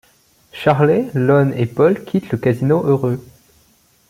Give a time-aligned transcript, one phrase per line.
[0.51, 3.23] Charley, Lon et Paul quittent le casino heureux.